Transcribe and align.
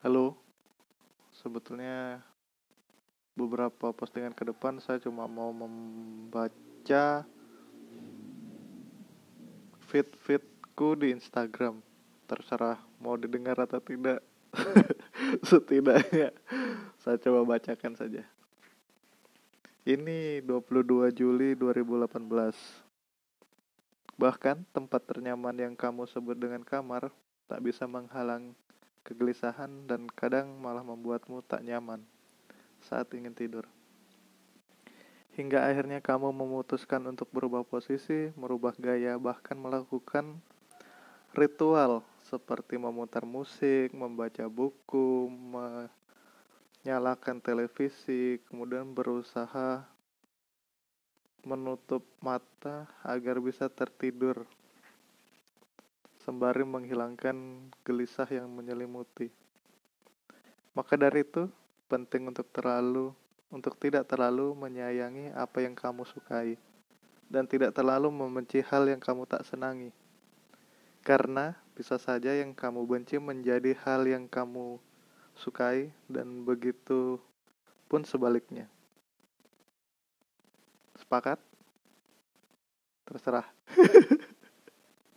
Halo, 0.00 0.32
sebetulnya 1.28 2.24
beberapa 3.36 3.92
postingan 3.92 4.32
ke 4.32 4.48
depan 4.48 4.80
saya 4.80 4.96
cuma 4.96 5.28
mau 5.28 5.52
membaca 5.52 7.28
feed-feedku 9.92 10.96
di 10.96 11.12
Instagram. 11.12 11.84
Terserah 12.24 12.80
mau 12.96 13.20
didengar 13.20 13.60
atau 13.60 13.76
tidak. 13.76 14.24
Setidaknya 15.52 16.32
saya 17.04 17.20
coba 17.20 17.60
bacakan 17.60 17.92
saja. 17.92 18.24
Ini 19.84 20.40
22 20.48 21.12
Juli 21.12 21.52
2018. 21.60 22.24
Bahkan 24.16 24.64
tempat 24.72 25.04
ternyaman 25.04 25.60
yang 25.60 25.76
kamu 25.76 26.08
sebut 26.08 26.40
dengan 26.40 26.64
kamar 26.64 27.12
tak 27.52 27.60
bisa 27.60 27.84
menghalang 27.84 28.56
kegelisahan, 29.10 29.90
dan 29.90 30.06
kadang 30.14 30.54
malah 30.62 30.86
membuatmu 30.86 31.42
tak 31.42 31.66
nyaman 31.66 32.06
saat 32.78 33.10
ingin 33.12 33.34
tidur. 33.34 33.66
Hingga 35.34 35.66
akhirnya 35.66 35.98
kamu 35.98 36.30
memutuskan 36.30 37.02
untuk 37.10 37.26
berubah 37.34 37.66
posisi, 37.66 38.30
merubah 38.38 38.74
gaya, 38.78 39.18
bahkan 39.18 39.58
melakukan 39.58 40.38
ritual 41.34 42.06
seperti 42.26 42.78
memutar 42.78 43.26
musik, 43.26 43.94
membaca 43.94 44.46
buku, 44.50 45.30
menyalakan 46.86 47.38
televisi, 47.42 48.42
kemudian 48.50 48.90
berusaha 48.94 49.86
menutup 51.46 52.04
mata 52.20 52.84
agar 53.00 53.40
bisa 53.40 53.70
tertidur 53.72 54.44
sembari 56.22 56.64
menghilangkan 56.66 57.68
gelisah 57.82 58.28
yang 58.28 58.52
menyelimuti. 58.52 59.32
Maka 60.76 60.94
dari 60.94 61.24
itu, 61.24 61.48
penting 61.90 62.30
untuk 62.30 62.46
terlalu 62.54 63.10
untuk 63.50 63.74
tidak 63.82 64.06
terlalu 64.06 64.54
menyayangi 64.54 65.34
apa 65.34 65.66
yang 65.66 65.74
kamu 65.74 66.06
sukai 66.06 66.54
dan 67.26 67.50
tidak 67.50 67.74
terlalu 67.74 68.06
membenci 68.10 68.62
hal 68.62 68.86
yang 68.86 69.02
kamu 69.02 69.26
tak 69.26 69.42
senangi. 69.42 69.90
Karena 71.02 71.58
bisa 71.74 71.98
saja 71.98 72.30
yang 72.30 72.54
kamu 72.54 72.86
benci 72.86 73.18
menjadi 73.18 73.74
hal 73.82 74.06
yang 74.06 74.30
kamu 74.30 74.78
sukai 75.34 75.90
dan 76.06 76.46
begitu 76.46 77.18
pun 77.90 78.06
sebaliknya. 78.06 78.70
Sepakat? 80.94 81.42
Terserah. 83.08 83.46